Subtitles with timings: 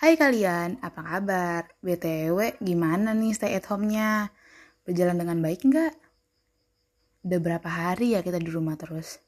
[0.00, 1.76] Hai kalian, apa kabar?
[1.84, 4.32] BTW, gimana nih stay at home-nya?
[4.80, 5.92] Berjalan dengan baik nggak?
[7.28, 9.20] Udah berapa hari ya kita di rumah terus?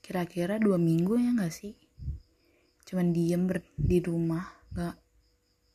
[0.00, 1.76] Kira-kira dua minggu ya nggak sih?
[2.88, 4.96] Cuman diem di rumah, nggak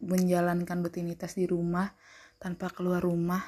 [0.02, 1.94] menjalankan rutinitas di rumah
[2.42, 3.46] tanpa keluar rumah.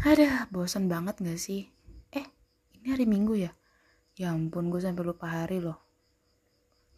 [0.00, 1.68] Ada, bosan banget nggak sih?
[2.16, 2.24] Eh,
[2.80, 3.52] ini hari Minggu ya?
[4.16, 5.89] Ya ampun, gue sampai lupa hari loh.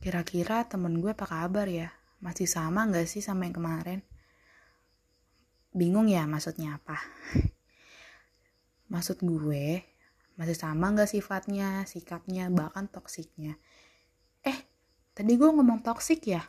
[0.02, 1.86] Kira-kira temen gue apa kabar ya?
[2.18, 4.02] Masih sama gak sih sama yang kemarin?
[5.70, 6.98] Bingung ya maksudnya apa?
[8.92, 9.86] Maksud gue,
[10.34, 13.54] masih sama gak sifatnya, sikapnya, bahkan toksiknya?
[14.42, 14.58] Eh,
[15.14, 16.42] tadi gue ngomong toksik ya?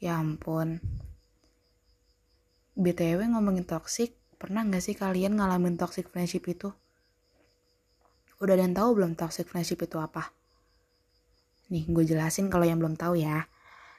[0.00, 0.80] Ya ampun.
[2.72, 6.72] BTW ngomongin toksik, pernah gak sih kalian ngalamin toxic friendship itu?
[8.40, 10.32] Udah dan tahu belum toxic friendship itu apa?
[11.66, 13.50] Nih, gue jelasin kalau yang belum tahu ya.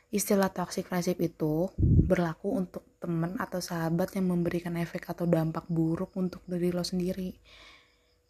[0.07, 6.15] Istilah toxic friendship itu berlaku untuk temen atau sahabat yang memberikan efek atau dampak buruk
[6.15, 7.35] untuk diri lo sendiri.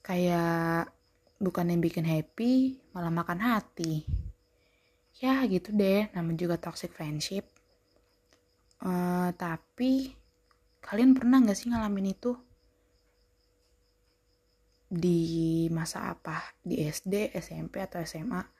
[0.01, 0.89] Kayak
[1.37, 4.01] bukan yang bikin happy, malah makan hati.
[5.21, 7.45] Ya gitu deh, namanya juga toxic friendship.
[8.81, 10.17] Uh, tapi
[10.81, 12.33] kalian pernah gak sih ngalamin itu?
[14.89, 16.41] Di masa apa?
[16.65, 18.56] Di SD, SMP, atau SMA?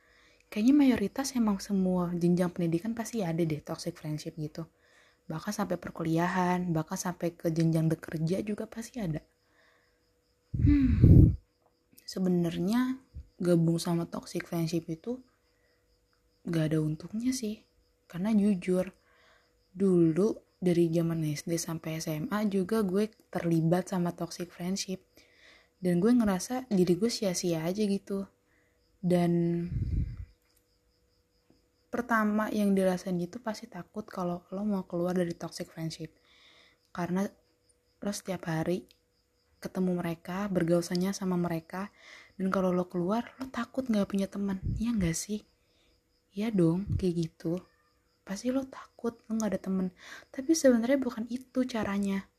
[0.48, 4.68] Kayaknya mayoritas emang semua jenjang pendidikan pasti ada deh toxic friendship gitu.
[5.28, 9.20] Bahkan sampai perkuliahan bahkan sampai ke jenjang bekerja juga pasti ada.
[10.56, 11.18] Hmm
[12.08, 12.96] sebenarnya
[13.38, 15.20] gabung sama toxic friendship itu
[16.48, 17.62] gak ada untungnya sih.
[18.08, 18.88] Karena jujur
[19.76, 25.04] dulu dari zaman SD sampai SMA juga gue terlibat sama toxic friendship.
[25.78, 28.26] Dan gue ngerasa diri gue sia-sia aja gitu.
[29.04, 29.68] Dan
[31.98, 36.14] pertama yang dirasain itu pasti takut kalau lo mau keluar dari toxic friendship.
[36.94, 37.26] Karena
[37.98, 38.86] lo setiap hari
[39.58, 41.90] ketemu mereka bergausanya sama mereka
[42.38, 44.62] dan kalau lo keluar lo takut nggak punya teman.
[44.78, 45.42] Ya nggak sih?
[46.38, 47.66] Ya dong kayak gitu.
[48.22, 49.90] Pasti lo takut lo nggak ada temen
[50.30, 52.30] tapi sebenarnya bukan itu caranya.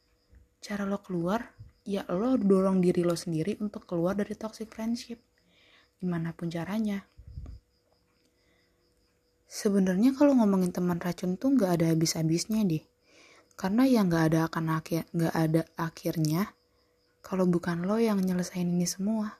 [0.62, 1.42] Cara lo keluar
[1.82, 5.18] ya lo dorong diri lo sendiri untuk keluar dari toxic friendship.
[5.98, 7.02] Gimana pun caranya
[9.58, 12.86] Sebenarnya kalau ngomongin teman racun tuh nggak ada habis-habisnya deh.
[13.58, 16.54] Karena yang nggak ada akan akhir nggak ada akhirnya
[17.26, 19.34] kalau bukan lo yang nyelesain ini semua.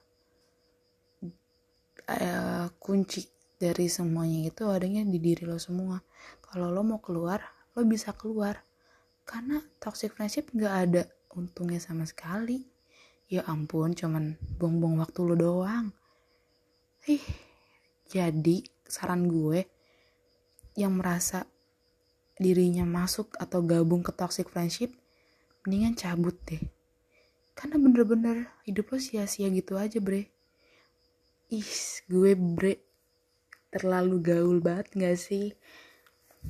[2.03, 6.03] Uh, kunci dari semuanya itu adanya di diri lo semua.
[6.43, 7.39] Kalau lo mau keluar,
[7.79, 8.59] lo bisa keluar.
[9.23, 12.67] Karena toxic friendship nggak ada untungnya sama sekali.
[13.31, 15.95] Ya ampun, cuman buang-buang waktu lo doang.
[17.07, 17.23] Ih,
[18.11, 19.78] jadi saran gue,
[20.79, 21.43] yang merasa
[22.39, 24.95] dirinya masuk atau gabung ke toxic friendship,
[25.67, 26.63] mendingan cabut deh.
[27.51, 30.31] Karena bener-bener hidup lo sia-sia gitu aja bre.
[31.51, 31.75] Ih,
[32.07, 32.79] gue bre
[33.67, 35.51] terlalu gaul banget gak sih?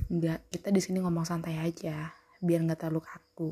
[0.06, 3.50] Enggak, kita di sini ngomong santai aja, biar nggak terlalu kaku.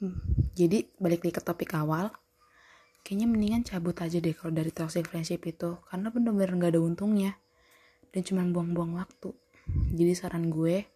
[0.00, 0.16] Hmm,
[0.56, 2.08] jadi balik lagi ke topik awal,
[3.04, 7.36] kayaknya mendingan cabut aja deh kalau dari toxic friendship itu, karena bener-bener nggak ada untungnya
[8.10, 9.30] dan cuma buang-buang waktu.
[9.94, 10.86] Jadi saran gue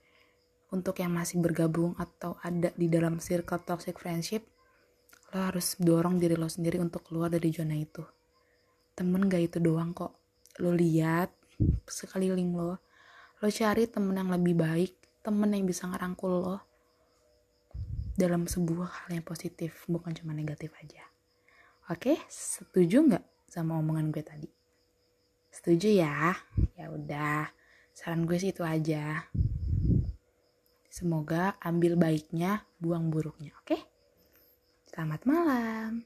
[0.74, 4.42] untuk yang masih bergabung atau ada di dalam circle toxic friendship
[5.34, 8.02] lo harus dorong diri lo sendiri untuk keluar dari zona itu.
[8.94, 10.14] Temen gak itu doang kok.
[10.62, 11.30] Lo lihat
[11.86, 12.82] sekeliling lo
[13.42, 14.92] lo cari temen yang lebih baik
[15.22, 16.58] temen yang bisa ngerangkul lo
[18.14, 21.02] dalam sebuah hal yang positif bukan cuma negatif aja.
[21.90, 24.63] Oke setuju nggak sama omongan gue tadi
[25.54, 26.34] Setuju ya?
[26.74, 27.46] Ya udah,
[27.94, 29.22] saran gue sih itu aja.
[30.90, 33.78] Semoga ambil baiknya, buang buruknya, oke?
[34.90, 36.02] Selamat malam.